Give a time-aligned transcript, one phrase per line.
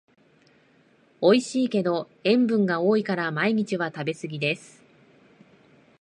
[1.21, 4.81] おいしいけど塩分が多いから毎日は食べすぎです